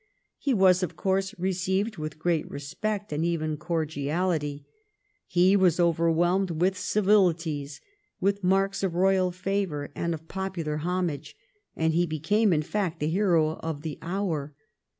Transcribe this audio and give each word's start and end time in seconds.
He 0.39 0.55
was 0.55 0.81
of 0.81 0.95
course 0.95 1.35
received 1.37 1.97
with 1.97 2.17
great 2.17 2.49
respect, 2.49 3.13
and 3.13 3.23
even 3.23 3.55
cordiahty, 3.55 4.65
he 5.27 5.55
was 5.55 5.79
over 5.79 6.09
whelmed 6.11 6.49
with 6.59 6.75
civilities, 6.75 7.79
with 8.19 8.43
marks 8.43 8.81
of 8.81 8.95
royal 8.95 9.31
favour 9.31 9.91
and 9.93 10.15
of 10.15 10.27
popular 10.27 10.77
homage, 10.77 11.35
and 11.75 11.93
he 11.93 12.07
became, 12.07 12.51
in 12.51 12.63
fact, 12.63 12.99
the 12.99 13.09
hero 13.09 13.57
of 13.57 13.83
the 13.83 13.99
hour. 14.01 14.55